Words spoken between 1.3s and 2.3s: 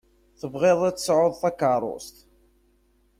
takeṛṛust.